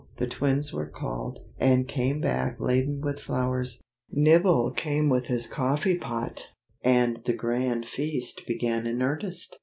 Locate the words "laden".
2.59-3.01